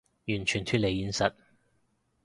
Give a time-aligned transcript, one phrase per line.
[0.29, 1.31] 完全脫離現實